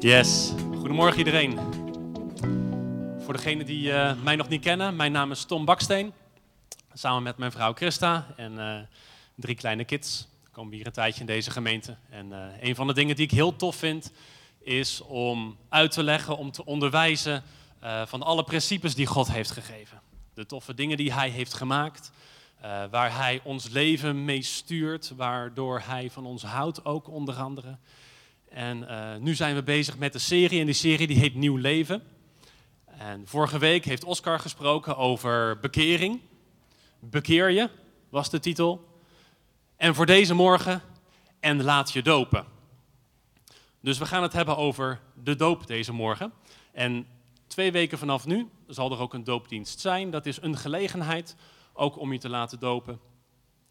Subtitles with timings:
[0.00, 1.58] Yes, goedemorgen iedereen.
[3.18, 6.12] Voor degenen die eh, mij nog niet kennen, mijn naam is Tom Baksteen.
[6.92, 8.78] Samen met mijn vrouw Christa en eh,
[9.34, 11.96] drie kleine kids komen we hier een tijdje in deze gemeente.
[12.10, 14.12] En eh, een van de dingen die ik heel tof vind,
[14.58, 17.42] is om uit te leggen, om te onderwijzen
[18.04, 20.00] van alle principes die God heeft gegeven.
[20.34, 22.12] De toffe dingen die Hij heeft gemaakt,
[22.90, 27.76] waar Hij ons leven mee stuurt, waardoor Hij van ons houdt ook onder andere.
[28.50, 31.56] En uh, nu zijn we bezig met de serie en die serie die heet Nieuw
[31.56, 32.02] Leven.
[32.84, 36.20] En vorige week heeft Oscar gesproken over bekering.
[36.98, 37.68] Bekeer je
[38.08, 38.88] was de titel.
[39.76, 40.82] En voor deze morgen,
[41.40, 42.44] en laat je dopen.
[43.80, 46.32] Dus we gaan het hebben over de doop deze morgen.
[46.72, 47.06] En
[47.46, 50.10] twee weken vanaf nu zal er ook een doopdienst zijn.
[50.10, 51.36] Dat is een gelegenheid
[51.72, 53.00] ook om je te laten dopen.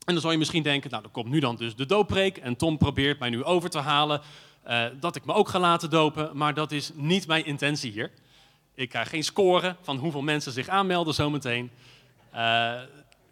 [0.05, 2.55] En dan zal je misschien denken, nou, dan komt nu dan dus de dooppreek en
[2.55, 4.21] Tom probeert mij nu over te halen
[4.67, 8.11] uh, dat ik me ook ga laten dopen, maar dat is niet mijn intentie hier.
[8.73, 11.71] Ik krijg geen score van hoeveel mensen zich aanmelden zometeen.
[12.33, 12.81] Uh,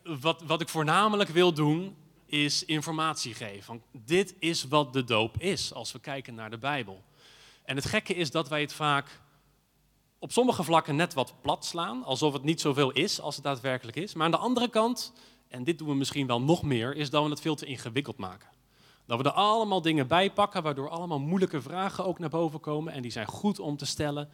[0.03, 3.81] wat, wat ik voornamelijk wil doen, is informatie geven.
[3.91, 7.03] Dit is wat de doop is, als we kijken naar de Bijbel.
[7.63, 9.19] En het gekke is dat wij het vaak
[10.19, 13.97] op sommige vlakken net wat plat slaan, alsof het niet zoveel is als het daadwerkelijk
[13.97, 14.13] is.
[14.13, 15.13] Maar aan de andere kant,
[15.47, 18.17] en dit doen we misschien wel nog meer, is dat we het veel te ingewikkeld
[18.17, 18.49] maken.
[19.07, 22.93] Dat we er allemaal dingen bij pakken, waardoor allemaal moeilijke vragen ook naar boven komen.
[22.93, 24.29] En die zijn goed om te stellen.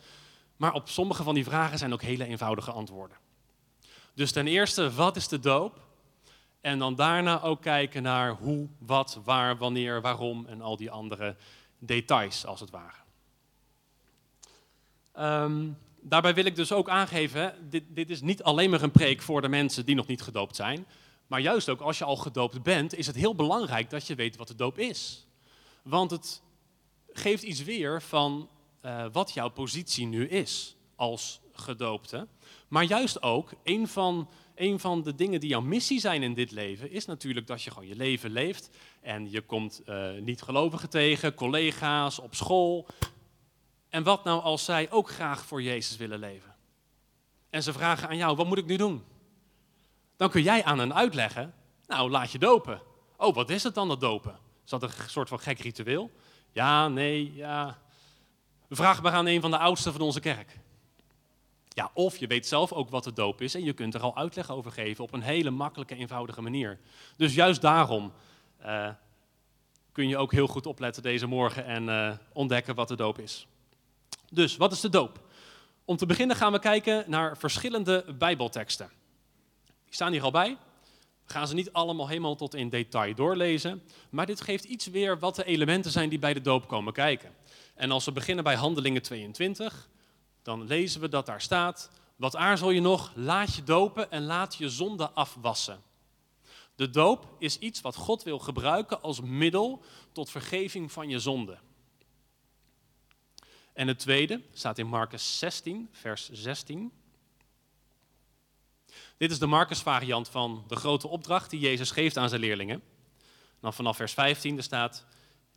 [0.57, 3.17] Maar op sommige van die vragen zijn ook hele eenvoudige antwoorden.
[4.13, 5.79] Dus ten eerste, wat is de doop?
[6.61, 11.35] En dan daarna ook kijken naar hoe, wat, waar, wanneer, waarom en al die andere
[11.79, 12.97] details, als het ware.
[15.11, 15.67] Ehm,
[16.01, 19.41] daarbij wil ik dus ook aangeven, dit, dit is niet alleen maar een preek voor
[19.41, 20.85] de mensen die nog niet gedoopt zijn.
[21.27, 24.35] Maar juist ook als je al gedoopt bent, is het heel belangrijk dat je weet
[24.35, 25.27] wat de doop is.
[25.83, 26.41] Want het
[27.13, 28.49] geeft iets weer van
[28.85, 32.27] uh, wat jouw positie nu is als gedoopte.
[32.67, 36.51] Maar juist ook, een van, een van de dingen die jouw missie zijn in dit
[36.51, 38.69] leven, is natuurlijk dat je gewoon je leven leeft.
[39.01, 42.87] En je komt uh, niet-gelovigen tegen, collega's op school.
[43.89, 46.55] En wat nou als zij ook graag voor Jezus willen leven?
[47.49, 49.03] En ze vragen aan jou, wat moet ik nu doen?
[50.17, 51.53] Dan kun jij aan hen uitleggen,
[51.87, 52.81] nou laat je dopen.
[53.17, 54.39] Oh, wat is het dan dat dopen?
[54.63, 56.11] Is dat een soort van gek ritueel?
[56.51, 57.77] Ja, nee, ja.
[58.69, 60.59] Vraag maar aan een van de oudsten van onze kerk.
[61.69, 64.15] Ja, of je weet zelf ook wat de doop is en je kunt er al
[64.15, 66.79] uitleg over geven op een hele makkelijke, eenvoudige manier.
[67.17, 68.13] Dus juist daarom
[68.65, 68.89] uh,
[69.91, 73.47] kun je ook heel goed opletten deze morgen en uh, ontdekken wat de doop is.
[74.29, 75.19] Dus, wat is de doop?
[75.85, 78.89] Om te beginnen gaan we kijken naar verschillende Bijbelteksten.
[79.93, 80.57] Die staan hier al bij.
[81.25, 85.19] We gaan ze niet allemaal helemaal tot in detail doorlezen, maar dit geeft iets weer
[85.19, 87.35] wat de elementen zijn die bij de doop komen kijken.
[87.75, 89.89] En als we beginnen bij Handelingen 22,
[90.41, 93.11] dan lezen we dat daar staat: Wat aarzel je nog?
[93.15, 95.81] Laat je dopen en laat je zonde afwassen.
[96.75, 101.57] De doop is iets wat God wil gebruiken als middel tot vergeving van je zonde.
[103.73, 107.02] En het tweede staat in Marcus 16, vers 16.
[109.17, 112.81] Dit is de Marcus-variant van de grote opdracht die Jezus geeft aan zijn leerlingen.
[113.59, 115.05] Dan vanaf vers 15 er staat,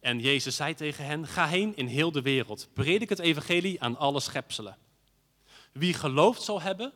[0.01, 3.97] en Jezus zei tegen hen, ga heen in heel de wereld, predik het evangelie aan
[3.97, 4.77] alle schepselen.
[5.73, 6.93] Wie geloofd zal hebben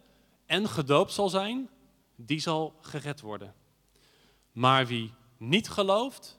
[0.46, 1.68] en gedoopt zal zijn,
[2.16, 3.54] die zal gered worden.
[4.52, 6.38] Maar wie niet gelooft,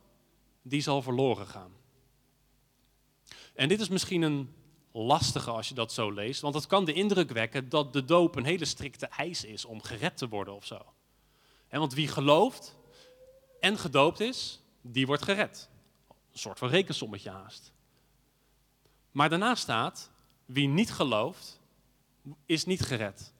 [0.61, 1.71] die zal verloren gaan.
[3.53, 4.53] En dit is misschien een
[4.91, 8.35] lastige als je dat zo leest, want het kan de indruk wekken dat de doop
[8.35, 10.79] een hele strikte eis is om gered te worden of zo.
[11.69, 12.75] want wie gelooft
[13.59, 15.69] en gedoopt is, die wordt gered.
[16.31, 17.73] Een soort van rekensommetje haast.
[19.11, 20.11] Maar daarna staat,
[20.45, 21.59] wie niet gelooft,
[22.45, 23.33] is niet gered.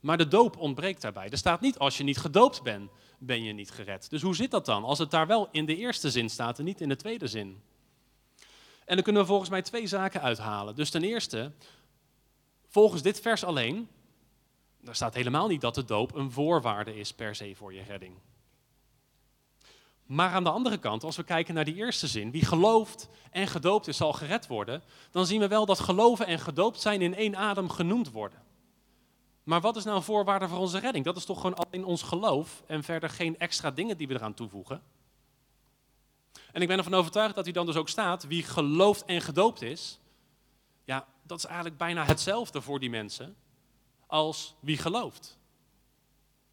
[0.00, 1.30] Maar de doop ontbreekt daarbij.
[1.30, 4.10] Er staat niet, als je niet gedoopt bent, ben je niet gered.
[4.10, 6.64] Dus hoe zit dat dan, als het daar wel in de eerste zin staat en
[6.64, 7.62] niet in de tweede zin?
[8.84, 10.74] En dan kunnen we volgens mij twee zaken uithalen.
[10.74, 11.52] Dus ten eerste,
[12.68, 13.88] volgens dit vers alleen,
[14.80, 18.14] daar staat helemaal niet dat de doop een voorwaarde is per se voor je redding.
[20.06, 23.46] Maar aan de andere kant, als we kijken naar die eerste zin, wie gelooft en
[23.46, 27.14] gedoopt is, zal gered worden, dan zien we wel dat geloven en gedoopt zijn in
[27.14, 28.42] één adem genoemd worden.
[29.42, 31.04] Maar wat is nou een voorwaarde voor onze redding?
[31.04, 34.34] Dat is toch gewoon alleen ons geloof en verder geen extra dingen die we eraan
[34.34, 34.82] toevoegen?
[36.54, 39.62] En ik ben ervan overtuigd dat hij dan dus ook staat, wie gelooft en gedoopt
[39.62, 40.00] is,
[40.84, 43.36] ja, dat is eigenlijk bijna hetzelfde voor die mensen
[44.06, 45.38] als wie gelooft.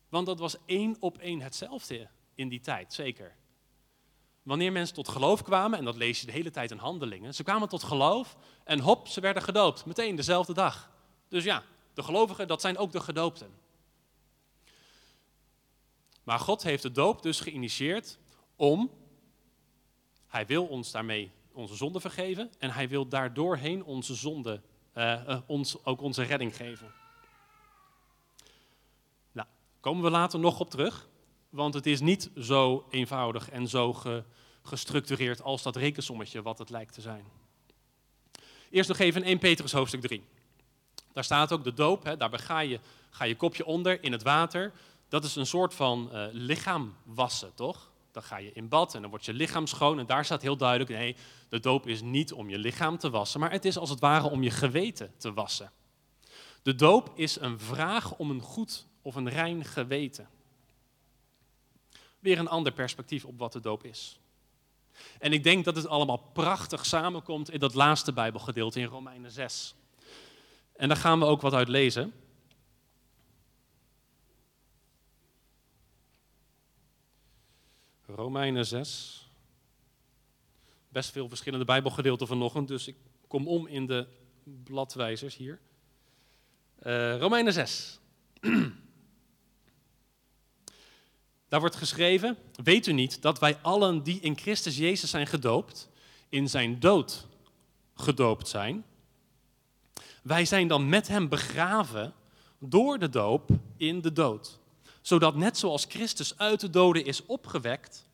[0.09, 3.36] Want dat was één op één hetzelfde in die tijd, zeker.
[4.44, 7.44] wanneer mensen tot geloof kwamen, en dat lees je de hele tijd in handelingen, ze
[7.44, 10.92] kwamen tot geloof en hop, ze werden gedoopt, meteen dezelfde dag.
[11.27, 11.63] Dus ja,
[11.94, 13.54] de gelovigen, dat zijn ook de gedoopten.
[16.24, 18.18] Maar God heeft de doop dus geïnitieerd
[18.56, 18.92] om,
[20.31, 24.62] hij wil ons daarmee onze zonde vergeven en hij wil daardoorheen onze zonde,
[24.98, 26.92] uh, uh, ons ook onze redding geven.
[29.31, 29.48] Nou,
[29.80, 31.07] komen we later nog op terug,
[31.50, 34.24] want het is niet zo eenvoudig en zo ge,
[34.63, 37.25] gestructureerd als dat rekensommetje wat het lijkt te zijn.
[38.69, 40.24] Eerst nog even in 1 Petrus hoofdstuk 3.
[41.13, 42.80] Daar staat ook de doop, hè, daarbij ga je,
[43.10, 44.72] ga je kopje onder in het water.
[45.10, 47.90] Dat is een soort van uh, lichaam wassen, toch?
[48.11, 49.99] Dan ga je in bad en dan wordt je lichaam schoon.
[49.99, 51.15] En daar staat heel duidelijk, nee,
[51.49, 54.29] de doop is niet om je lichaam te wassen, maar het is als het ware
[54.29, 55.71] om je geweten te wassen.
[56.61, 60.29] De doop is een vraag om een goed of een rein geweten.
[62.19, 64.19] Weer een ander perspectief op wat de doop is.
[65.19, 69.75] En ik denk dat het allemaal prachtig samenkomt in dat laatste Bijbelgedeelte in Romeinen 6.
[70.75, 72.13] En daar gaan we ook wat uit lezen.
[78.15, 79.29] Romeinen 6.
[80.89, 82.95] Best veel verschillende Bijbelgedeelten vanochtend, dus ik
[83.27, 84.07] kom om in de
[84.63, 85.59] bladwijzers hier.
[86.83, 87.99] Uh, Romeinen 6.
[91.47, 95.89] Daar wordt geschreven: Weet u niet dat wij allen die in Christus Jezus zijn gedoopt,
[96.29, 97.27] in zijn dood
[97.93, 98.85] gedoopt zijn?
[100.23, 102.13] Wij zijn dan met hem begraven
[102.59, 104.60] door de doop in de dood.
[105.01, 108.09] Zodat net zoals Christus uit de doden is opgewekt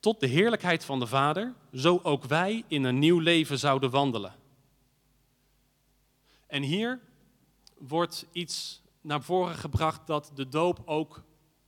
[0.00, 4.34] tot de heerlijkheid van de Vader, zo ook wij in een nieuw leven zouden wandelen.
[6.46, 7.00] En hier
[7.78, 11.22] wordt iets naar voren gebracht dat de doop ook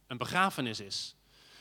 [0.06, 1.16] een begrafenis is.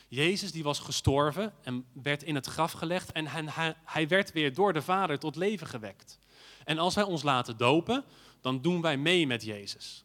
[0.08, 4.54] Jezus die was gestorven en werd in het graf gelegd en hij, hij werd weer
[4.54, 6.18] door de Vader tot leven gewekt.
[6.64, 8.04] En als wij ons laten dopen,
[8.40, 10.04] dan doen wij mee met Jezus.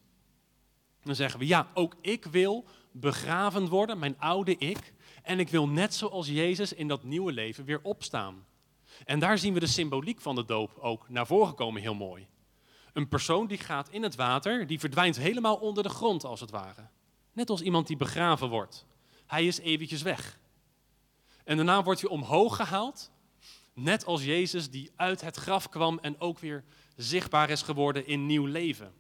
[1.03, 4.94] Dan zeggen we, ja, ook ik wil begraven worden, mijn oude ik.
[5.24, 8.45] En ik wil net zoals Jezus in dat nieuwe leven weer opstaan.
[9.06, 12.27] En daar zien we de symboliek van de doop ook naar voren komen heel mooi.
[12.94, 16.51] Een persoon die gaat in het water, die verdwijnt helemaal onder de grond als het
[16.51, 16.88] ware.
[17.33, 18.86] Net als iemand die begraven wordt.
[19.25, 20.39] Hij is eventjes weg.
[21.44, 23.12] En daarna wordt hij omhoog gehaald,
[23.74, 26.63] net als Jezus die uit het graf kwam en ook weer
[26.95, 28.94] zichtbaar is geworden in nieuw leven.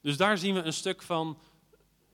[0.00, 1.38] Dus daar zien we een stuk van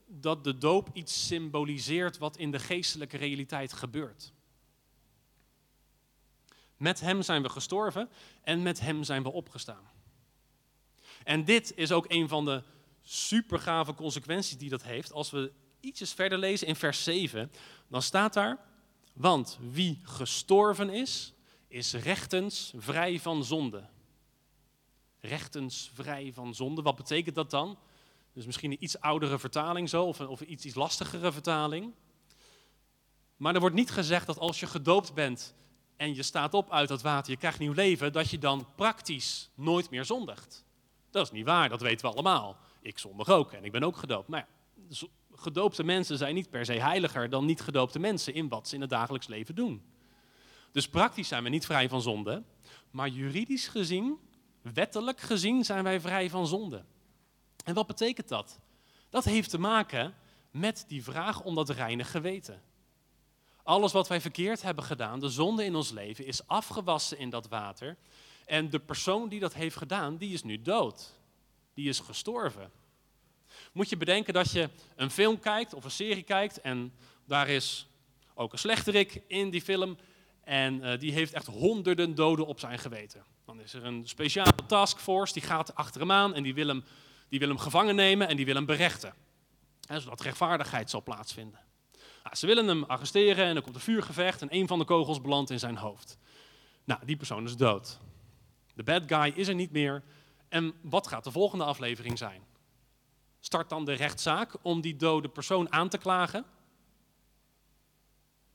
[0.06, 4.32] dat de doop iets symboliseert wat in de geestelijke realiteit gebeurt.
[6.76, 8.08] Met Hem zijn we gestorven
[8.42, 9.90] en met Hem zijn we opgestaan.
[11.24, 12.62] En dit is ook een van de
[13.02, 15.12] supergave consequenties die dat heeft.
[15.12, 17.52] Als we ietsjes verder lezen in vers 7,
[17.88, 18.58] dan staat daar,
[19.12, 21.32] want wie gestorven is,
[21.68, 23.88] is rechtens vrij van zonde.
[25.26, 27.78] Rechtens vrij van zonde, wat betekent dat dan?
[28.32, 31.94] Dus misschien een iets oudere vertaling zo, of of iets, iets lastigere vertaling.
[33.36, 35.54] Maar er wordt niet gezegd dat als je gedoopt bent
[35.96, 39.50] en je staat op uit dat water, je krijgt nieuw leven, dat je dan praktisch
[39.54, 40.64] nooit meer zondigt.
[41.10, 42.56] Dat is niet waar, dat weten we allemaal.
[42.80, 44.28] Ik zondig ook en ik ben ook gedoopt.
[44.28, 44.48] Maar
[44.88, 48.74] ja, gedoopte mensen zijn niet per se heiliger dan niet gedoopte mensen in wat ze
[48.74, 49.82] in het dagelijks leven doen.
[50.72, 52.42] Dus praktisch zijn we niet vrij van zonde,
[52.90, 54.18] maar juridisch gezien,
[54.72, 56.84] wettelijk gezien, zijn wij vrij van zonde.
[57.64, 58.58] En wat betekent dat?
[59.10, 60.14] Dat heeft te maken
[60.50, 62.62] met die vraag om dat reine geweten.
[63.62, 67.48] Alles wat wij verkeerd hebben gedaan, de zonde in ons leven, is afgewassen in dat
[67.48, 67.96] water.
[68.44, 71.14] En de persoon die dat heeft gedaan, die is nu dood.
[71.74, 72.70] Die is gestorven.
[73.72, 76.92] Moet je bedenken dat je een film kijkt of een serie kijkt en
[77.24, 77.86] daar is
[78.34, 79.96] ook een slechterik in die film
[80.44, 83.24] en uh, die heeft echt honderden doden op zijn geweten.
[83.44, 86.84] Dan is er een speciale taskforce die gaat achter hem aan en die wil hem
[87.28, 89.14] die wil hem gevangen nemen en die wil hem berechten.
[89.86, 91.60] Hè, zodat rechtvaardigheid zal plaatsvinden.
[92.22, 95.20] Nou, ze willen hem arresteren en er komt een vuurgevecht en een van de kogels
[95.20, 96.18] belandt in zijn hoofd.
[96.84, 97.98] Nou, die persoon is dood.
[98.74, 100.02] De bad guy is er niet meer.
[100.48, 102.42] En wat gaat de volgende aflevering zijn?
[103.40, 106.44] Start dan de rechtszaak om die dode persoon aan te klagen?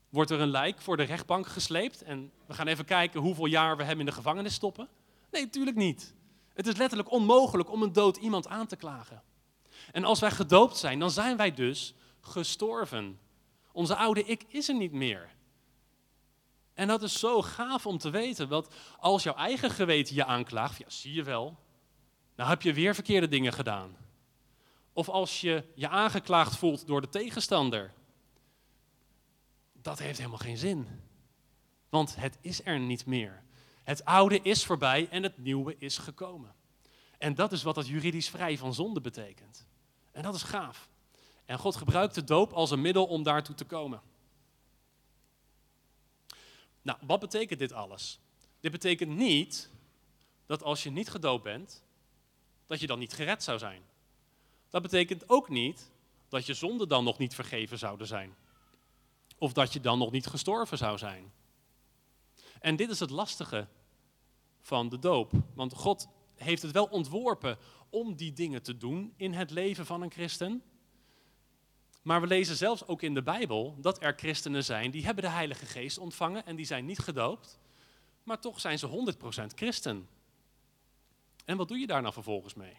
[0.10, 3.78] Wordt er een lijk voor de rechtbank gesleept en we gaan even kijken hoeveel jaar
[3.78, 4.88] we hem in de gevangenis stoppen?
[5.32, 6.14] Nee, natuurlijk niet.
[6.54, 9.24] Het is letterlijk onmogelijk om een dood iemand aan te klagen.
[9.92, 13.20] En als wij gedoopt zijn, dan zijn wij dus gestorven.
[13.72, 15.30] Onze oude ik is er niet meer.
[16.74, 18.68] En dat is zo gaaf om te weten, want
[19.00, 21.58] als jouw eigen geweten je aanklaagt, ja, zie je wel,
[22.36, 23.98] nou heb je weer verkeerde dingen gedaan.
[24.94, 27.94] Of als je je aangeklaagd voelt door de tegenstander,
[29.82, 30.88] dat heeft helemaal geen zin.
[31.90, 33.44] Want het is er niet meer.
[33.84, 36.56] Het oude is voorbij en het nieuwe is gekomen.
[37.18, 39.68] En dat is wat dat juridisch vrij van zonde betekent.
[40.12, 40.90] En dat is gaaf.
[41.46, 44.02] En God gebruikt de doop als een middel om daartoe te komen.
[46.82, 48.20] Nou, wat betekent dit alles?
[48.60, 49.70] Dit betekent niet
[50.46, 51.84] dat als je niet gedoopt bent,
[52.66, 53.82] dat je dan niet gered zou zijn.
[54.70, 55.92] Dat betekent ook niet
[56.28, 58.36] dat je zonden dan nog niet vergeven zouden zijn.
[59.40, 61.32] Of dat je dan nog niet gestorven zou zijn.
[62.60, 63.68] En dit is het lastige
[64.62, 65.32] van de doop.
[65.54, 67.58] Want God heeft het wel ontworpen
[67.90, 70.64] om die dingen te doen in het leven van een christen.
[72.02, 75.30] Maar we lezen zelfs ook in de Bijbel dat er christenen zijn die hebben de
[75.30, 77.60] Heilige Geest ontvangen en die zijn niet gedoopt,
[78.24, 80.08] maar toch zijn ze 100% christen.
[81.46, 82.78] En wat doe je daar nou vervolgens mee?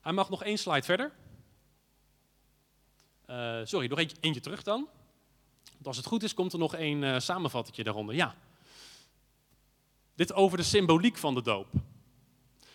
[0.00, 1.12] Hij mag nog één slide verder.
[3.32, 4.88] Uh, sorry, nog eentje, eentje, terug dan.
[5.82, 8.14] Als het goed is, komt er nog één uh, samenvattingje daaronder.
[8.14, 8.36] Ja.
[10.14, 11.66] Dit over de symboliek van de doop.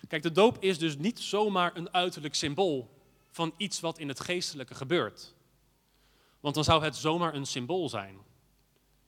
[0.07, 2.89] Kijk, de doop is dus niet zomaar een uiterlijk symbool
[3.31, 5.33] van iets wat in het geestelijke gebeurt.
[6.39, 8.17] Want dan zou het zomaar een symbool zijn.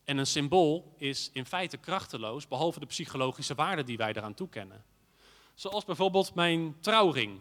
[0.03, 4.83] En een symbool is in feite krachteloos, behalve de psychologische waarde die wij eraan toekennen.
[5.53, 7.39] Zoals bijvoorbeeld mijn trouwring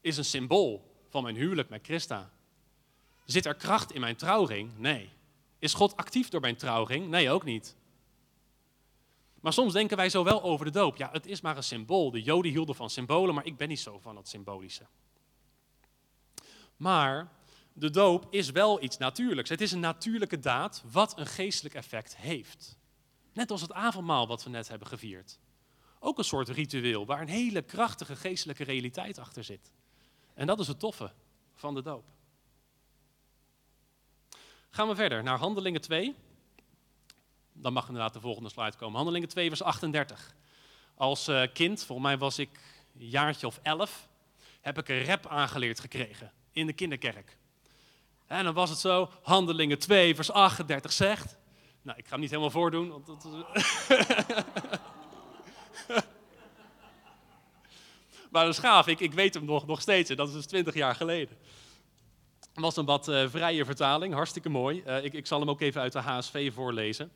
[0.00, 2.30] is een symbool van mijn huwelijk met Christa.
[3.30, 4.78] Zit er kracht in mijn trouwring?
[4.78, 5.10] Nee.
[5.58, 7.08] Is God actief door mijn trouwring?
[7.08, 7.76] Nee, ook niet.
[9.40, 10.96] Maar soms denken wij zo wel over de doop.
[10.96, 12.10] Ja, het is maar een symbool.
[12.10, 14.86] De Joden hielden van symbolen, maar ik ben niet zo van het symbolische.
[16.76, 17.32] Maar
[17.72, 19.50] de doop is wel iets natuurlijks.
[19.50, 22.76] Het is een natuurlijke daad wat een geestelijk effect heeft.
[23.32, 25.38] Net als het avondmaal wat we net hebben gevierd.
[26.00, 29.72] Ook een soort ritueel waar een hele krachtige geestelijke realiteit achter zit.
[30.34, 31.12] En dat is het toffe
[31.54, 32.16] van de doop.
[34.70, 36.14] Gaan we verder naar Handelingen 2.
[37.52, 38.96] Dan mag inderdaad de volgende slide komen.
[38.96, 40.34] Handelingen 2 vers 38.
[40.94, 42.60] Als uh, kind, volgens mij was ik
[42.98, 44.08] een jaartje of elf,
[44.60, 47.36] heb ik een rap aangeleerd gekregen in de kinderkerk.
[48.26, 51.36] En dan was het zo, Handelingen 2 vers 38 zegt.
[51.82, 52.88] Nou, ik ga hem niet helemaal voordoen.
[52.88, 53.24] Want dat
[58.30, 60.94] maar dat is ik, ik weet hem nog, nog steeds, dat is dus 20 jaar
[60.94, 61.38] geleden.
[62.58, 64.82] Was een wat uh, vrije vertaling, hartstikke mooi.
[64.86, 67.12] Uh, ik, ik, zal hem ook even uit de HSV voorlezen.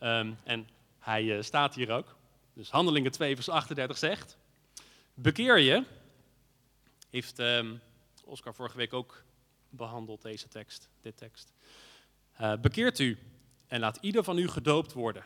[0.00, 2.16] Um, en hij uh, staat hier ook.
[2.52, 4.36] Dus Handelingen 2 vers 38 zegt...
[5.14, 5.84] Bekeer je,
[7.10, 7.80] heeft um,
[8.24, 9.22] Oscar vorige week ook
[9.68, 11.52] behandeld, deze tekst, dit tekst.
[12.60, 13.18] bekeert u
[13.66, 15.24] en laat ieder van u gedoopt worden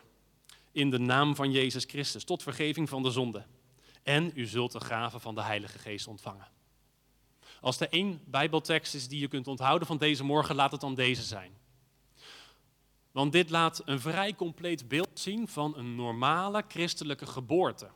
[0.71, 3.45] in de naam van Jezus Christus, tot vergeving van de zonde.
[4.03, 6.47] En u zult de gave van de Heilige Geest ontvangen.
[7.61, 10.95] Als er één Bijbeltekst is die je kunt onthouden van deze morgen, laat het dan
[10.95, 11.51] deze zijn.
[13.11, 17.89] Want dit laat een vrij compleet beeld zien van een normale christelijke geboorte.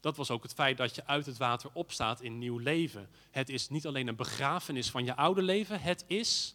[0.00, 3.08] Dat was ook het feit dat je uit het water opstaat in nieuw leven.
[3.30, 6.54] Het is niet alleen een begrafenis van je oude leven, het is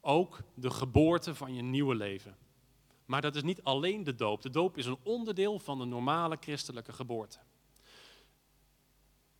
[0.00, 2.36] ook de geboorte van je nieuwe leven.
[3.04, 4.42] Maar dat is niet alleen de doop.
[4.42, 7.38] De doop is een onderdeel van de normale christelijke geboorte.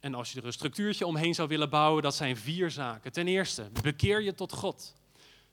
[0.00, 3.12] En als je er een structuurtje omheen zou willen bouwen, dat zijn vier zaken.
[3.12, 4.94] Ten eerste, bekeer je tot God.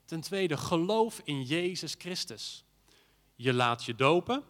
[0.06, 2.64] Ten tweede, geloof in Jezus Christus.
[3.36, 4.44] Je laat je dopen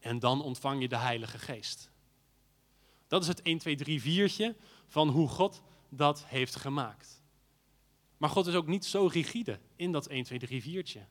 [0.00, 1.90] en dan ontvang je de Heilige Geest.
[3.08, 7.22] Dat is het 1, 2, 3, 4 van hoe God dat heeft gemaakt.
[8.16, 11.06] Maar God is ook niet zo rigide in dat 1, 2, 3, 4.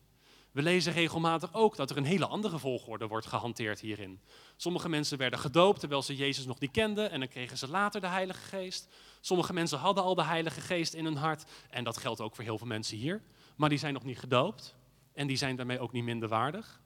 [0.52, 4.22] We lezen regelmatig ook dat er een hele andere volgorde wordt gehanteerd hierin.
[4.56, 8.02] Sommige mensen werden gedoopt terwijl ze Jezus nog niet kenden en dan kregen ze later
[8.02, 8.88] de Heilige Geest.
[9.22, 12.44] Sommige mensen hadden al de Heilige Geest in hun hart en dat geldt ook voor
[12.44, 13.22] heel veel mensen hier.
[13.56, 14.76] Maar die zijn nog niet gedoopt
[15.14, 16.82] en die zijn daarmee ook niet minder waardig.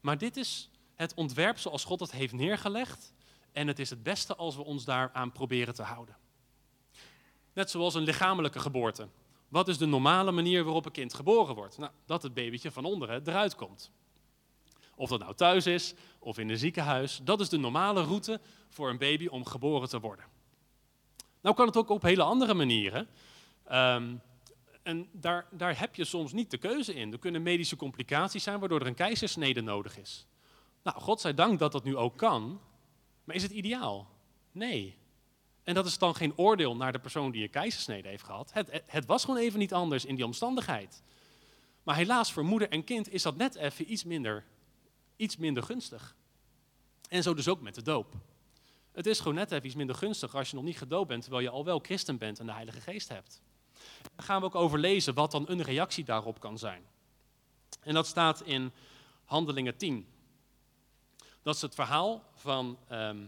[0.00, 3.14] Maar dit is het ontwerp zoals God het heeft neergelegd
[3.52, 6.16] en het is het beste als we ons daaraan proberen te houden.
[7.52, 9.08] Net zoals een lichamelijke geboorte.
[9.54, 11.78] Wat is de normale manier waarop een kind geboren wordt?
[11.78, 13.90] Nou, dat het babytje van onderen eruit komt.
[14.96, 18.90] Of dat nou thuis is of in een ziekenhuis, dat is de normale route voor
[18.90, 20.24] een baby om geboren te worden.
[21.40, 23.08] Nou kan het ook op hele andere manieren.
[23.72, 24.20] Um,
[24.82, 27.12] en daar, daar heb je soms niet de keuze in.
[27.12, 30.26] Er kunnen medische complicaties zijn waardoor er een keizersnede nodig is.
[30.82, 32.60] Nou, God zij dank dat dat nu ook kan.
[33.24, 34.08] Maar is het ideaal?
[34.52, 34.96] Nee.
[35.64, 38.52] En dat is dan geen oordeel naar de persoon die een keizersnede heeft gehad.
[38.52, 41.02] Het, het, was gewoon even niet anders in die omstandigheid.
[41.82, 44.44] Maar helaas voor moeder en kind is dat net even iets minder,
[45.16, 46.16] iets minder gunstig.
[47.08, 48.14] En zo dus ook met de doop.
[48.92, 51.42] Het is gewoon net even iets minder gunstig als je nog niet gedoopt bent, terwijl
[51.42, 53.42] je al wel christen bent en de Heilige Geest hebt.
[54.16, 56.82] Daar gaan we ook over lezen wat dan een reactie daarop kan zijn.
[57.80, 58.72] En dat staat in
[59.24, 60.08] Handelingen 10.
[61.42, 63.24] Dat is het verhaal van, ehm,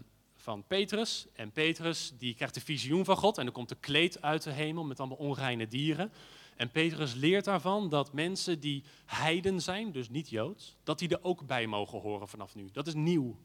[0.47, 1.26] van Petrus.
[1.33, 4.50] En Petrus die krijgt een visioen van God en er komt een kleed uit de
[4.50, 6.12] hemel met allemaal onreine dieren.
[6.57, 11.25] En Petrus leert daarvan dat mensen die heiden zijn, dus niet Joods, dat die er
[11.25, 12.69] ook bij mogen horen vanaf nu.
[12.73, 13.37] Dat is nieuw.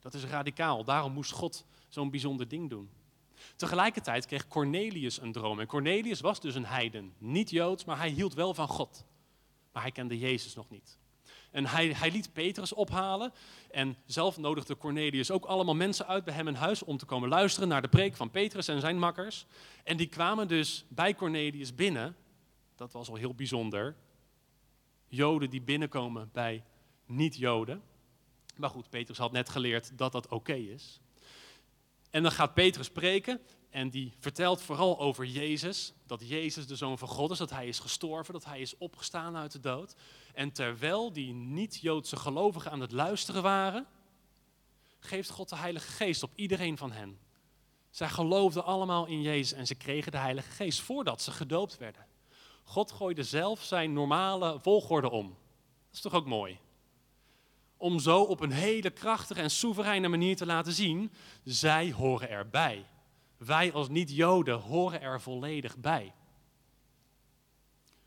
[0.00, 0.84] Dat is radicaal.
[0.84, 2.90] Daarom moest God zo'n bijzonder ding doen.
[3.56, 5.60] Tegelijkertijd kreeg Cornelius een droom.
[5.60, 7.14] En Cornelius was dus een heiden.
[7.18, 9.04] Niet Joods, maar hij hield wel van God.
[9.72, 10.98] Maar hij kende Jezus nog niet.
[11.54, 13.32] En hij, hij liet Petrus ophalen.
[13.70, 17.28] En zelf nodigde Cornelius ook allemaal mensen uit bij hem in huis om te komen
[17.28, 19.46] luisteren naar de preek van Petrus en zijn makkers.
[19.84, 22.16] En die kwamen dus bij Cornelius binnen.
[22.76, 23.96] Dat was al heel bijzonder.
[25.08, 26.64] Joden die binnenkomen bij
[27.06, 27.82] niet-Joden.
[28.56, 31.00] Maar goed, Petrus had net geleerd dat dat oké is.
[32.10, 33.40] En dan gaat Petrus spreken
[33.74, 35.92] en die vertelt vooral over Jezus.
[36.06, 39.36] Dat Jezus de Zoon van God is, dat hij is gestorven, dat hij is opgestaan
[39.36, 39.94] uit de dood.
[40.34, 43.86] En terwijl die niet-Joodse gelovigen aan het luisteren waren,
[44.98, 47.18] geeft God de Heilige Geest op iedereen van hen.
[47.90, 52.06] Zij geloofden allemaal in Jezus en ze kregen de Heilige Geest voordat ze gedoopt werden.
[52.64, 55.26] God gooide zelf zijn normale volgorde om.
[55.26, 56.58] Dat is toch ook mooi?
[57.76, 61.12] Om zo op een hele krachtige en soevereine manier te laten zien,
[61.44, 62.84] zij horen erbij.
[63.44, 66.12] Wij als niet-Joden horen er volledig bij.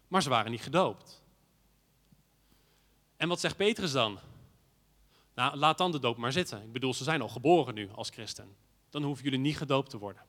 [0.07, 1.23] Maar ze waren niet gedoopt.
[3.17, 4.19] En wat zegt Petrus dan?
[5.33, 6.63] Nou, laat dan de doop maar zitten.
[6.63, 8.55] Ik bedoel, ze zijn al geboren nu als christen.
[8.89, 10.21] Dan hoeven jullie niet gedoopt te worden.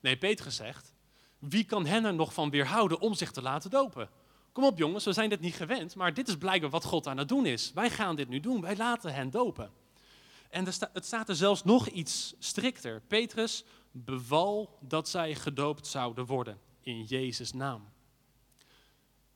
[0.00, 0.92] Nee, Petrus zegt,
[1.38, 4.10] wie kan hen er nog van weerhouden om zich te laten dopen?
[4.52, 7.18] Kom op jongens, we zijn dit niet gewend, maar dit is blijkbaar wat God aan
[7.18, 7.72] het doen is.
[7.72, 9.70] Wij gaan dit nu doen, wij laten hen dopen.
[10.50, 13.00] En het staat er zelfs nog iets strikter.
[13.00, 13.64] Petrus
[13.96, 17.88] beval dat zij gedoopt zouden worden in Jezus' naam.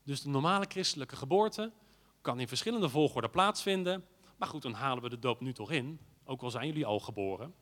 [0.03, 1.73] Dus de normale christelijke geboorte
[2.21, 4.05] kan in verschillende volgorde plaatsvinden.
[4.37, 7.01] Maar goed, dan halen we de doop nu toch in, ook al zijn jullie al
[7.01, 7.55] geboren.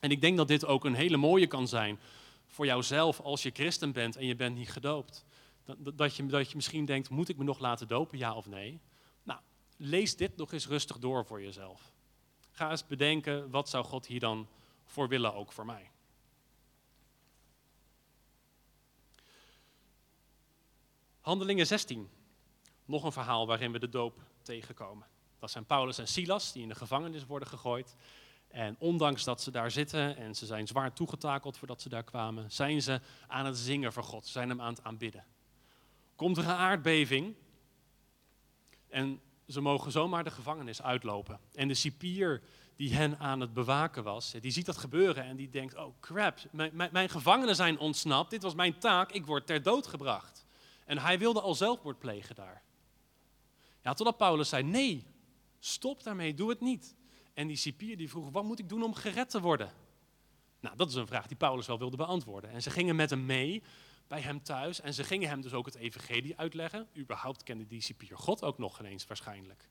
[0.00, 1.98] En ik denk dat dit ook een hele mooie kan zijn
[2.46, 5.24] voor jouzelf als je christen bent en je bent niet gedoopt.
[5.64, 8.46] Dat, dat, je, dat je misschien denkt, moet ik me nog laten dopen, ja of
[8.46, 8.80] nee?
[9.22, 9.40] Nou,
[9.76, 11.92] lees dit nog eens rustig door voor jezelf.
[12.50, 14.48] Ga eens bedenken, wat zou God hier dan
[14.84, 15.90] voor willen, ook voor mij?
[21.26, 22.08] Handelingen 16.
[22.84, 25.06] Nog een verhaal waarin we de doop tegenkomen.
[25.38, 27.96] Dat zijn Paulus en Silas, die in de gevangenis worden gegooid.
[28.48, 32.52] En ondanks dat ze daar zitten en ze zijn zwaar toegetakeld voordat ze daar kwamen,
[32.52, 34.26] zijn ze aan het zingen voor God.
[34.26, 35.24] Zijn hem aan het aanbidden.
[36.16, 37.34] Komt er een aardbeving
[38.88, 41.40] en ze mogen zomaar de gevangenis uitlopen.
[41.54, 42.42] En de cipier
[42.76, 46.38] die hen aan het bewaken was, die ziet dat gebeuren en die denkt, oh crap,
[46.50, 50.45] mijn, mijn, mijn gevangenen zijn ontsnapt, dit was mijn taak, ik word ter dood gebracht.
[50.86, 52.62] En hij wilde al zelfmoord plegen daar.
[53.82, 55.06] Ja, totdat Paulus zei, nee,
[55.58, 56.94] stop daarmee, doe het niet.
[57.34, 59.72] En die cipier die vroeg, wat moet ik doen om gered te worden?
[60.60, 62.50] Nou, dat is een vraag die Paulus wel wilde beantwoorden.
[62.50, 63.62] En ze gingen met hem mee
[64.06, 66.88] bij hem thuis en ze gingen hem dus ook het evangelie uitleggen.
[66.96, 69.68] Überhaupt kende die cipier God ook nog eens waarschijnlijk.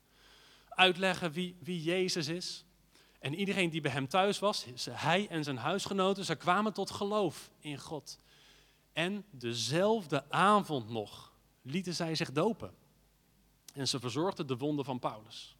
[0.70, 2.66] Uitleggen wie, wie Jezus is.
[3.20, 7.50] En iedereen die bij hem thuis was, hij en zijn huisgenoten, ze kwamen tot geloof
[7.60, 8.20] in God.
[8.96, 12.74] En dezelfde avond nog lieten zij zich dopen.
[13.74, 15.56] En ze verzorgden de wonden van Paulus.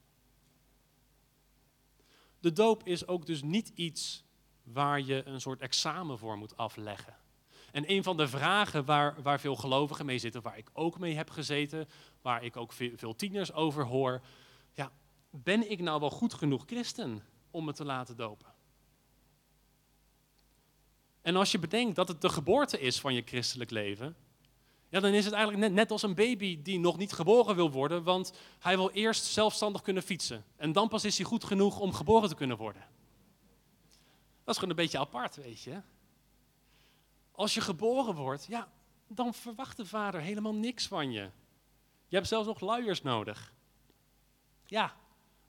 [2.40, 4.24] De doop is ook dus niet iets
[4.64, 7.16] waar je een soort examen voor moet afleggen.
[7.72, 11.16] En een van de vragen waar, waar veel gelovigen mee zitten, waar ik ook mee
[11.16, 11.88] heb gezeten,
[12.22, 14.22] waar ik ook veel tieners over hoor,
[14.74, 14.92] ja,
[15.30, 18.55] ben ik nou wel goed genoeg christen om me te laten dopen?
[21.26, 24.16] En als je bedenkt dat het de geboorte is van je christelijk leven,
[24.90, 27.72] ja, dan is het eigenlijk net, net als een baby die nog niet geboren wil
[27.72, 30.46] worden, want hij wil eerst zelfstandig kunnen fietsen.
[30.56, 32.82] En dan pas is hij goed genoeg om geboren te kunnen worden.
[34.44, 35.82] Dat is gewoon een beetje apart, weet je.
[37.32, 38.72] Als je geboren wordt, ja,
[39.08, 41.30] dan verwacht de vader helemaal niks van je.
[42.08, 43.54] Je hebt zelfs nog luiers nodig.
[44.66, 44.96] Ja,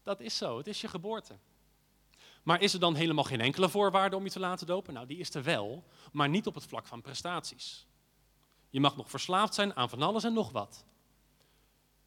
[0.02, 0.58] dat is zo.
[0.58, 1.36] Het is je geboorte.
[2.46, 4.94] Maar is er dan helemaal geen enkele voorwaarde om je te laten dopen?
[4.94, 7.86] Nou, die is er wel, maar niet op het vlak van prestaties.
[8.70, 10.84] Je mag nog verslaafd zijn aan van alles en nog wat.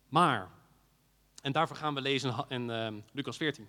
[0.08, 0.52] Maar,
[1.42, 3.68] en daarvoor gaan we lezen in uh, Lucas 14.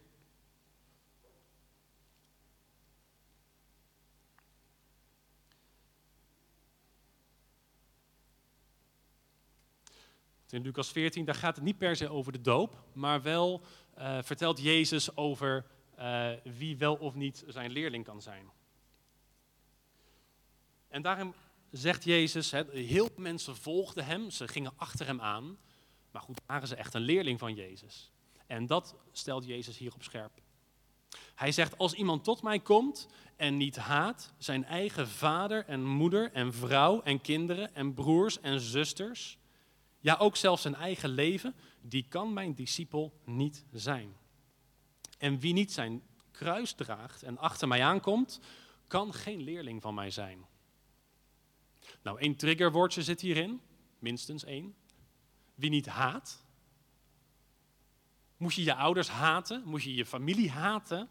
[10.50, 13.61] In Lucas 14, daar gaat het niet per se over de doop, maar wel
[13.98, 15.66] uh, vertelt Jezus over
[16.42, 18.50] wie wel of niet zijn leerling kan zijn.
[20.88, 21.34] En daarin
[21.70, 25.58] zegt Jezus, heel veel mensen volgden hem, ze gingen achter hem aan.
[26.10, 28.10] Maar goed, waren ze echt een leerling van Jezus?
[28.46, 30.32] En dat stelt Jezus hier op scherp.
[31.34, 36.32] Hij zegt, als iemand tot mij komt en niet haat zijn eigen vader en moeder
[36.32, 39.38] en vrouw en kinderen en broers en zusters,
[39.98, 44.16] ja ook zelfs zijn eigen leven, die kan mijn discipel niet zijn.
[45.20, 48.40] En wie niet zijn kruis draagt en achter mij aankomt,
[48.87, 50.46] kan geen leerling van mij zijn.
[52.02, 53.61] Nou, één triggerwoordje zit hierin,
[53.98, 54.74] minstens één.
[55.54, 56.44] Wie niet haat.
[58.37, 59.62] Moet je je ouders haten?
[59.64, 61.09] Moet je je familie haten?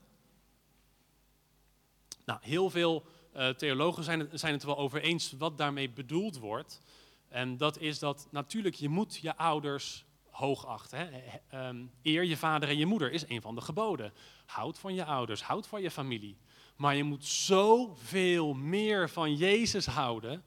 [2.25, 6.37] Nou, heel veel uh, theologen zijn het, zijn het wel over eens wat daarmee bedoeld
[6.37, 6.81] wordt.
[7.27, 10.05] En dat is dat natuurlijk je moet je ouders
[10.39, 10.97] hoogachten.
[10.99, 11.67] Hè?
[11.67, 14.13] Um, eer je vader en je moeder is een van de geboden.
[14.45, 16.37] Houd van je ouders, houd van je familie.
[16.75, 20.43] Maar je moet zoveel meer van Jezus houden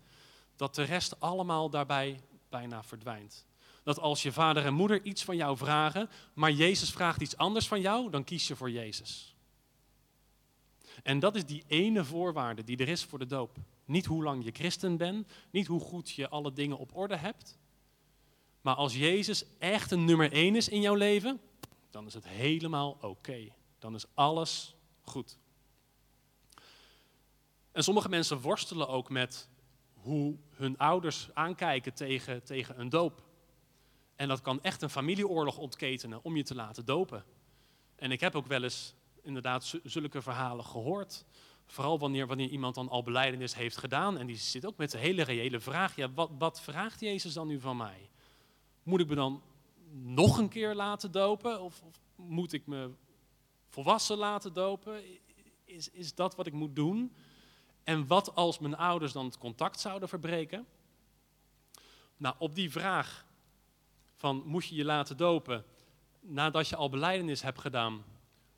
[0.57, 3.47] dat de rest allemaal daarbij bijna verdwijnt.
[3.83, 7.69] Dat als je vader en moeder iets van jou vragen, maar Jezus vraagt iets anders
[7.69, 9.37] van jou, dan kies je voor Jezus.
[11.03, 13.57] En dat is die ene voorwaarde die er is voor de doop.
[13.85, 17.59] Niet hoe lang je christen bent, niet hoe goed je alle dingen op orde hebt.
[18.63, 21.41] Maar als Jezus echt een nummer één is in jouw leven,
[21.91, 23.49] dan is het helemaal oké.
[23.79, 25.39] Dan is alles goed.
[27.73, 29.49] En sommige mensen worstelen ook met
[29.95, 33.23] hoe hun ouders aankijken tegen, tegen een doop.
[34.17, 37.25] En dat kan echt een familieoorlog ontketenen om je te laten dopen.
[37.97, 41.25] En ik heb ook wel eens inderdaad zulke verhalen gehoord.
[41.67, 44.19] Vooral wanneer, wanneer iemand dan al beleidenis heeft gedaan.
[44.19, 45.97] En die zit ook met de hele reële vraag.
[45.97, 48.11] Ja, wat, wat vraagt Jezus dan nu van mij?
[48.83, 49.43] Moet ik me dan
[49.91, 51.61] nog een keer laten dopen?
[51.61, 52.91] Of, of moet ik me
[53.69, 55.03] volwassen laten dopen?
[55.65, 57.15] Is, is dat wat ik moet doen?
[57.85, 60.67] En wat als mijn ouders dan het contact zouden verbreken?
[62.17, 63.27] Nou, op die vraag
[64.17, 65.65] van moet je je laten dopen
[66.23, 68.05] nadat je al beleidenis hebt gedaan,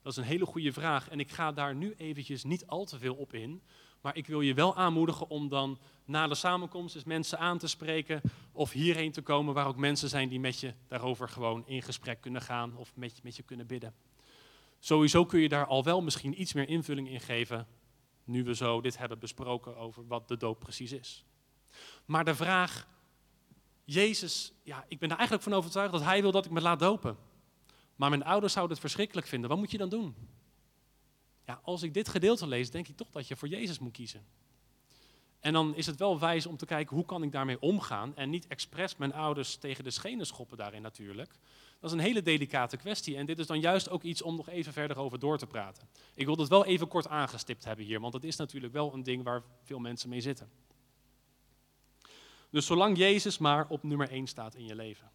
[0.03, 1.09] dat is een hele goede vraag.
[1.09, 3.63] En ik ga daar nu eventjes niet al te veel op in.
[4.05, 7.67] Maar ik wil je wel aanmoedigen om dan na de samenkomst eens mensen aan te
[7.67, 8.21] spreken
[8.53, 12.21] of hierheen te komen waar ook mensen zijn die met je daarover gewoon in gesprek
[12.21, 13.95] kunnen gaan of met je, met je kunnen bidden.
[14.79, 17.67] Sowieso kun je daar al wel misschien iets meer invulling in geven
[18.25, 21.25] nu we zo dit hebben besproken over wat de doop precies is.
[22.05, 22.89] Maar de vraag,
[23.85, 26.79] Jezus, ja, ik ben er eigenlijk van overtuigd dat Hij wil dat ik me laat
[26.79, 27.17] dopen.
[27.97, 29.51] Maar mijn ouders zouden het verschrikkelijk vinden.
[29.51, 30.15] Wat moet je dan doen?
[31.47, 34.25] Ja, als ik dit gedeelte lees, denk ik toch dat je voor Jezus moet kiezen.
[35.41, 38.31] En dan is het wel wijs om te kijken hoe kan ik daarmee omgaan en
[38.31, 41.31] niet expres mijn ouders tegen de schenen schoppen daarin natuurlijk.
[41.81, 44.49] Dat is een hele delicate kwestie en dit is dan juist ook iets om nog
[44.49, 45.89] even verder over door te praten.
[46.15, 49.03] Ik wil het wel even kort aangestipt hebben hier, want het is natuurlijk wel een
[49.03, 50.51] ding waar veel mensen mee zitten.
[52.51, 55.11] Dus zolang Jezus maar op nummer 1 staat in je leven,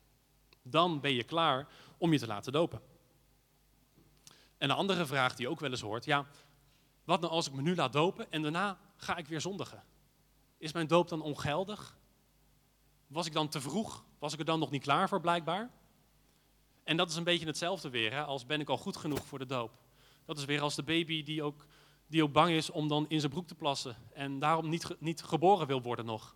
[0.62, 2.82] dan ben je klaar om je te laten dopen.
[4.60, 6.26] En een andere vraag die ook wel eens hoort, ja,
[7.04, 9.84] wat nou als ik me nu laat dopen en daarna ga ik weer zondigen?
[10.58, 11.98] Is mijn doop dan ongeldig?
[13.08, 14.04] Was ik dan te vroeg?
[14.20, 15.70] Was ik er dan nog niet klaar voor blijkbaar?
[16.84, 19.40] En dat is een beetje hetzelfde weer, hè, als ben ik al goed genoeg voor
[19.40, 19.72] de doop.
[20.26, 21.66] Dat is weer als de baby die ook,
[22.08, 25.24] die ook bang is om dan in zijn broek te plassen en daarom niet, niet
[25.24, 26.36] geboren wil worden nog.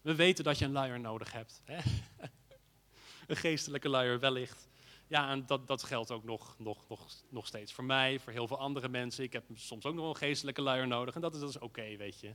[0.00, 1.60] We weten dat je een luier nodig hebt.
[1.64, 1.78] Hè?
[3.26, 4.68] een geestelijke luier wellicht.
[5.08, 8.46] Ja, en dat, dat geldt ook nog, nog, nog, nog steeds voor mij, voor heel
[8.46, 9.24] veel andere mensen.
[9.24, 11.96] Ik heb soms ook nog een geestelijke luier nodig en dat is, dat is oké,
[11.96, 12.34] weet je.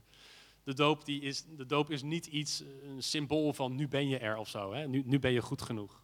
[0.64, 4.18] De doop, die is, de doop is niet iets, een symbool van nu ben je
[4.18, 4.72] er of zo.
[4.72, 4.86] Hè?
[4.86, 6.02] Nu, nu ben je goed genoeg.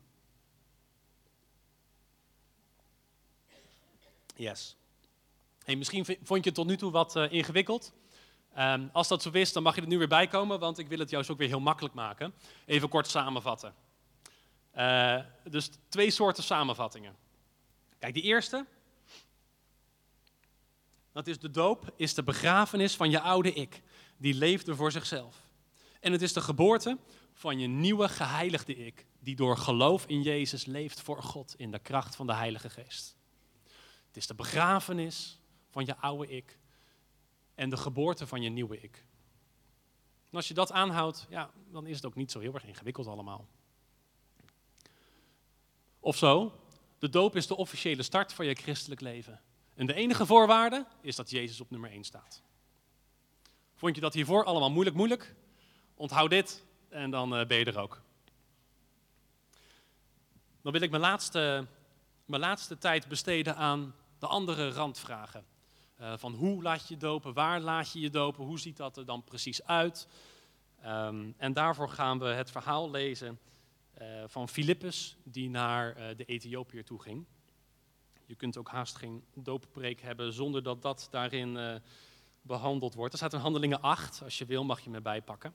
[4.37, 4.77] Yes.
[5.65, 7.93] Hey, misschien vond je het tot nu toe wat uh, ingewikkeld.
[8.59, 10.89] Um, als dat zo is, dan mag je er nu weer bij komen, want ik
[10.89, 12.35] wil het juist ook weer heel makkelijk maken.
[12.67, 13.75] Even kort samenvatten.
[14.77, 17.17] Uh, dus twee soorten samenvattingen.
[17.99, 18.67] Kijk, die eerste,
[21.13, 23.83] dat is de doop, is de begrafenis van je oude ik.
[24.17, 25.49] Die leefde voor zichzelf.
[26.01, 26.99] En het is de geboorte
[27.33, 31.79] van je nieuwe geheiligde ik, die door geloof in Jezus leeft voor God in de
[31.79, 33.17] kracht van de Heilige Geest.
[34.07, 36.59] Het is de begrafenis van je oude ik
[37.55, 39.05] en de geboorte van je nieuwe ik.
[40.33, 43.49] Als je dat aanhoudt, ja, dan is het ook niet zo heel erg ingewikkeld allemaal.
[46.01, 46.53] Of zo,
[46.99, 49.41] de doop is de officiële start van je christelijk leven.
[49.75, 52.43] En de enige voorwaarde is dat Jezus op nummer 1 staat.
[53.75, 55.35] Vond je dat hiervoor allemaal moeilijk, moeilijk?
[55.95, 58.03] Onthoud dit en dan eh, ben je er ook.
[60.63, 61.67] Dan wil ik mijn laatste,
[62.25, 65.45] mijn laatste tijd besteden aan de andere randvragen.
[66.01, 69.05] Uh, van hoe laat je dopen, waar laat je je dopen, hoe ziet dat er
[69.05, 70.09] dan precies uit?
[70.83, 73.39] Ehm, en daarvoor gaan we het verhaal lezen
[74.27, 77.27] van Filippus, die naar uh, de Ethiopiër toe ging.
[78.27, 81.75] Je kunt ook haast geen dooppreek hebben zonder dat dat daarin uh,
[82.43, 83.13] behandeld wordt.
[83.13, 85.55] Er staat in Handelingen 8, als je wil mag je me bijpakken.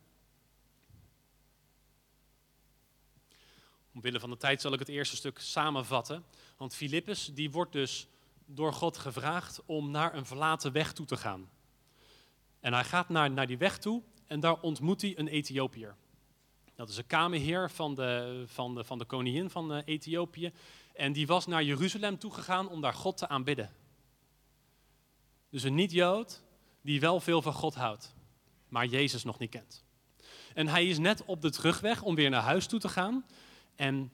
[3.93, 6.23] Omwille van de tijd zal ik het eerste stuk samenvatten.
[6.57, 8.07] Want Filippus die wordt dus
[8.45, 11.49] door God gevraagd om naar een verlaten weg toe te gaan.
[12.59, 15.95] En hij gaat naar, naar die weg toe en daar ontmoet hij een Ethiopiër.
[16.75, 20.51] Dat is een kamerheer van de, van de, van de koningin van eh, Ethiopië.
[20.93, 23.73] En die was naar Jeruzalem toegegaan om daar God te aanbidden.
[25.49, 26.43] Dus een niet-Jood
[26.81, 28.15] die wel veel van God houdt,
[28.67, 29.83] maar Jezus nog niet kent.
[30.53, 33.25] En hij is net op de terugweg om weer naar huis toe te gaan.
[33.75, 34.11] En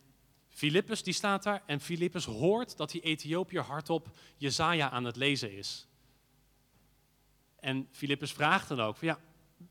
[0.50, 5.58] Filippus die staat daar en Filippus hoort dat die Ethiopiër hardop Jezaja aan het lezen
[5.58, 5.88] is.
[7.60, 9.20] En Filippus vraagt dan ook, van, ja,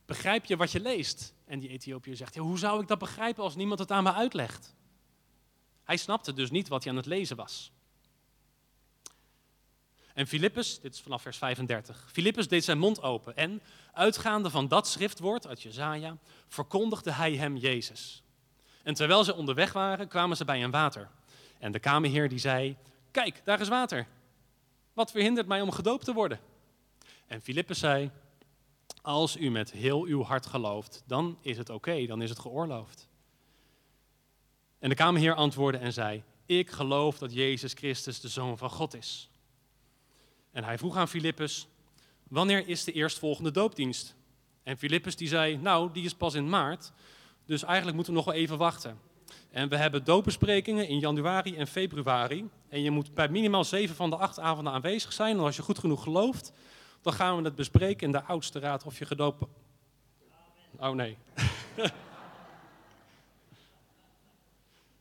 [0.07, 1.35] begrijp je wat je leest?
[1.45, 4.75] En die Ethiopiër zegt, hoe zou ik dat begrijpen als niemand het aan me uitlegt?
[5.85, 7.73] Hij snapte dus niet wat hij aan het lezen was.
[10.15, 14.69] En Filippus, dit is vanaf vers 35, Filippus deed zijn mond open en, uitgaande van
[14.69, 16.17] dat schriftwoord uit Jezaja,
[16.49, 18.23] verkondigde hij hem Jezus.
[18.83, 21.11] En terwijl ze onderweg waren, kwamen ze bij een water.
[21.59, 22.77] En de kamerheer die zei,
[23.11, 24.07] kijk, daar is water.
[24.93, 26.41] Wat verhindert mij om gedoopt te worden?
[27.27, 28.11] En Filippus zei,
[29.03, 33.09] als u met heel uw hart gelooft, dan is het oké, dan is het geoorloofd.
[34.79, 38.95] En de kamerheer antwoordde en zei, ik geloof dat Jezus Christus de Zoon van God
[38.95, 39.31] is.
[40.53, 41.69] En hij vroeg aan Filippus,
[42.29, 44.15] wanneer is de eerstvolgende doopdienst?
[44.63, 46.93] En Filippus die zei, nou, die is pas in maart,
[47.45, 48.99] dus eigenlijk moeten we nog wel even wachten.
[49.51, 52.49] En we hebben doopbesprekingen in januari en februari.
[52.69, 55.37] En je moet bij minimaal zeven van de acht avonden aanwezig zijn.
[55.37, 56.53] En als je goed genoeg gelooft,
[57.03, 59.45] dan gaan we het bespreken in de oudste raad of je gedoopt...
[60.77, 61.19] Oh nee.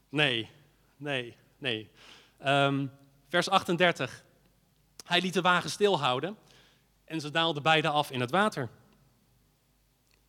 [0.09, 0.49] nee,
[0.97, 1.89] nee, nee.
[2.45, 2.91] Um,
[3.27, 4.23] vers 38.
[5.05, 6.37] Hij liet de wagen stilhouden
[7.05, 8.69] en ze daalden beide af in het water.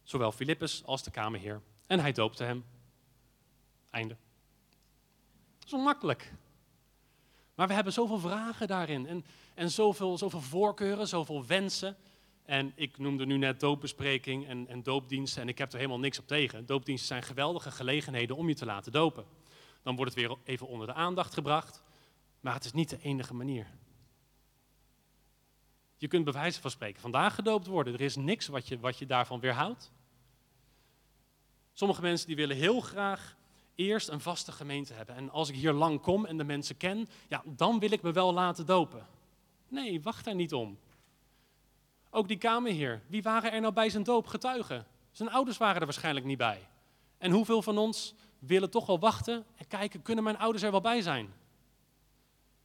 [0.02, 1.60] Zowel Filippus als de kamerheer.
[1.86, 2.64] En hij doopte hem.
[3.90, 4.16] Einde.
[5.66, 6.32] Zo makkelijk.
[7.54, 9.24] Maar we hebben zoveel vragen daarin en,
[9.60, 11.96] en zoveel, zoveel voorkeuren, zoveel wensen.
[12.44, 16.18] En ik noemde nu net doopbespreking en, en doopdiensten en ik heb er helemaal niks
[16.18, 16.66] op tegen.
[16.66, 19.24] Doopdiensten zijn geweldige gelegenheden om je te laten dopen.
[19.82, 21.82] Dan wordt het weer even onder de aandacht gebracht,
[22.40, 23.66] maar het is niet de enige manier.
[25.96, 27.94] Je kunt bij wijze van spreken vandaag gedoopt worden.
[27.94, 29.92] Er is niks wat je, wat je daarvan weerhoudt.
[31.72, 33.36] Sommige mensen die willen heel graag
[33.74, 35.14] eerst een vaste gemeente hebben.
[35.14, 38.12] En als ik hier lang kom en de mensen ken, ja, dan wil ik me
[38.12, 39.18] wel laten dopen.
[39.70, 40.78] Nee, wacht daar niet om.
[42.10, 44.86] Ook die kamerheer, wie waren er nou bij zijn doop getuigen?
[45.10, 46.68] Zijn ouders waren er waarschijnlijk niet bij.
[47.18, 50.80] En hoeveel van ons willen toch wel wachten en kijken, kunnen mijn ouders er wel
[50.80, 51.32] bij zijn?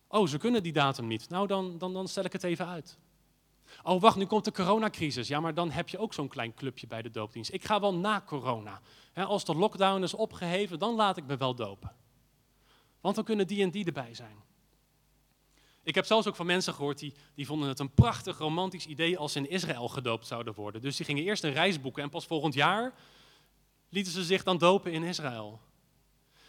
[0.08, 1.30] Oh, ze kunnen die datum niet.
[1.30, 2.98] Nou, dan, dan, dan stel ik het even uit.
[3.84, 5.28] Oh, wacht, nu komt de coronacrisis.
[5.28, 7.54] Ja, maar dan heb je ook zo'n klein clubje bij de doopdienst.
[7.54, 8.82] Ik ga wel na corona.
[9.14, 11.96] als de lockdown is opgeheven, dan laat ik me wel dopen.
[13.02, 14.44] Want dan kunnen die en die erbij zijn.
[15.86, 19.18] Ik heb zelfs ook van mensen gehoord die, die vonden het een prachtig romantisch idee
[19.18, 20.82] als ze in Israël gedoopt zouden worden.
[20.82, 22.94] Dus die gingen eerst een reis boeken en pas volgend jaar
[23.90, 25.62] lieten ze zich dan dopen in Israël.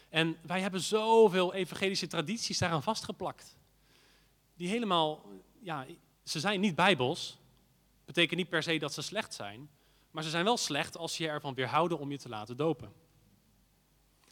[0.09, 3.57] En wij hebben zoveel evangelische tradities daaraan vastgeplakt.
[4.55, 5.25] Die helemaal
[5.61, 5.87] ja,
[6.25, 7.39] ze zijn niet bijbels.
[8.05, 9.71] Betekent niet per se dat ze slecht zijn.
[10.11, 12.93] Maar ze zijn wel slecht als je ervan weerhouden om je te laten dopen.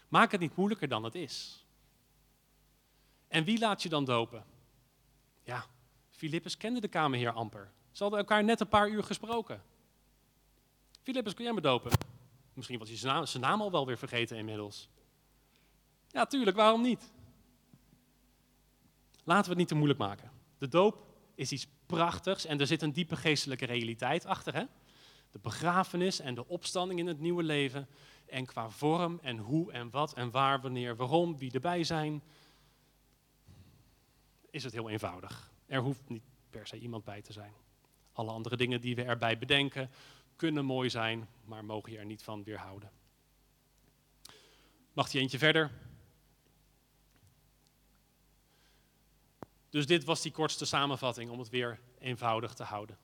[0.08, 1.64] Maak het niet moeilijker dan het is.
[3.28, 4.53] En wie laat je dan dopen?
[5.44, 5.66] Ja,
[6.10, 7.70] Filippus kende de kamerheer amper.
[7.90, 9.62] Ze hadden elkaar net een paar uur gesproken.
[11.02, 11.90] Filippus, kun jij me dopen?
[12.54, 14.88] Misschien was je zijn naam, zijn naam al wel weer vergeten inmiddels.
[16.08, 17.12] Ja, tuurlijk, waarom niet?
[19.24, 20.30] Laten we het niet te moeilijk maken.
[20.58, 24.54] De doop is iets prachtigs en er zit een diepe geestelijke realiteit achter.
[24.54, 24.64] Hè?
[25.30, 27.88] De begrafenis en de opstanding in het nieuwe leven.
[28.26, 32.22] En qua vorm en hoe en wat en waar, wanneer, waarom, wie erbij zijn,
[34.54, 35.50] is het heel eenvoudig.
[35.66, 37.52] Er hoeft niet per se iemand bij te zijn.
[38.12, 39.90] Alle andere dingen die we erbij bedenken
[40.36, 42.90] kunnen mooi zijn, maar mogen je er niet van weerhouden.
[44.92, 45.70] Mag je eentje verder?
[49.70, 52.98] Dus dit was die kortste samenvatting om het weer eenvoudig te houden.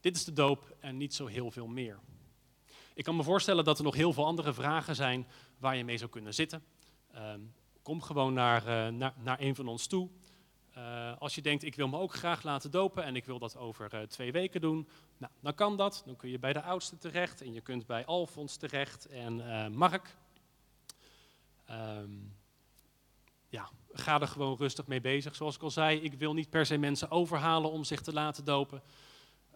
[0.00, 1.98] Dit is de doop en niet zo heel veel meer.
[2.94, 5.26] Ik kan me voorstellen dat er nog heel veel andere vragen zijn
[5.58, 6.64] waar je mee zou kunnen zitten.
[7.12, 7.40] Ehm,
[7.82, 10.08] kom gewoon naar, uh, naar, naar, een van ons toe.
[10.72, 13.56] Eh, als je denkt, ik wil me ook graag laten dopen en ik wil dat
[13.56, 14.88] over uh, twee weken doen,
[15.18, 16.02] nou, dan kan dat.
[16.06, 20.16] Dan kun je bij de oudste terecht en je kunt bij Alfons terecht en Mark.
[21.70, 22.36] Um,
[23.48, 25.34] ja, ga er gewoon rustig mee bezig.
[25.34, 28.44] Zoals ik al zei, ik wil niet per se mensen overhalen om zich te laten
[28.44, 28.82] dopen.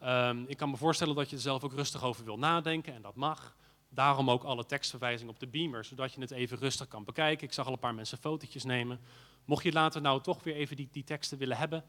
[0.05, 3.03] Um, ik kan me voorstellen dat je er zelf ook rustig over wil nadenken en
[3.03, 3.57] dat mag.
[3.95, 7.47] Daarom ook alle tekstverwijzingen op de beamer, zodat je het even rustig kan bekijken.
[7.47, 9.01] Ik zag al een paar mensen fotootjes nemen.
[9.45, 11.85] Mocht je later nou toch weer even die, die teksten willen hebben,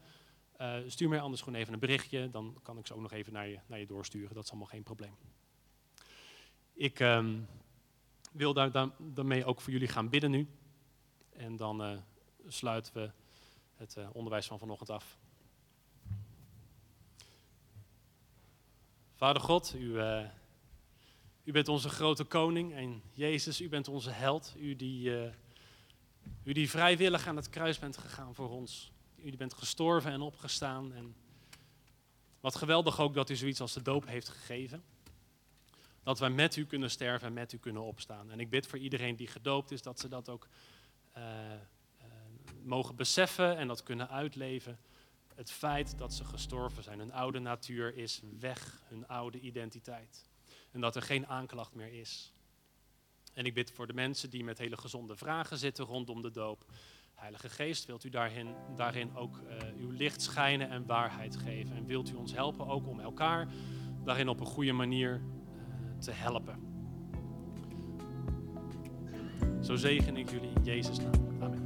[0.60, 2.30] uh, stuur mij anders gewoon even een berichtje.
[2.30, 4.34] Dan kan ik ze ook nog even naar je, naar je doorsturen.
[4.34, 5.16] Dat is allemaal geen probleem.
[6.72, 7.48] Ik um,
[8.32, 10.48] wil daar, daar, daarmee ook voor jullie gaan bidden nu.
[11.32, 11.98] En dan uh,
[12.46, 13.10] sluiten we
[13.74, 15.18] het uh, onderwijs van vanochtend af.
[19.14, 20.00] Vader God, u,
[21.46, 24.54] u bent onze grote koning en Jezus, u bent onze held.
[24.58, 25.10] U die,
[26.44, 28.90] u die vrijwillig aan het kruis bent gegaan voor ons.
[29.16, 30.92] U bent gestorven en opgestaan.
[30.92, 31.14] En
[32.40, 34.84] wat geweldig ook dat u zoiets als de doop heeft gegeven.
[36.02, 38.30] Dat wij met u kunnen sterven en met u kunnen opstaan.
[38.30, 40.48] En ik bid voor iedereen die gedoopt is, dat ze dat ook
[41.16, 42.06] uh, uh,
[42.62, 44.78] mogen beseffen en dat kunnen uitleven.
[45.34, 46.98] Het feit dat ze gestorven zijn.
[46.98, 50.28] Hun oude natuur is weg, hun oude identiteit.
[50.76, 52.32] En dat er geen aanklacht meer is.
[53.32, 56.64] En ik bid voor de mensen die met hele gezonde vragen zitten rondom de doop.
[57.14, 61.76] Heilige Geest, wilt u daarin, daarin ook uh, uw licht schijnen en waarheid geven?
[61.76, 63.48] En wilt u ons helpen ook om elkaar
[64.04, 65.22] daarin op een goede manier
[65.98, 66.60] te helpen?
[69.62, 71.42] Zo zegen ik jullie in Jezus' naam.
[71.42, 71.65] Amen.